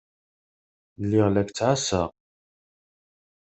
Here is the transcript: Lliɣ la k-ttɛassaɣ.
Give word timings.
Lliɣ 1.01 1.27
la 1.29 1.43
k-ttɛassaɣ. 1.47 2.09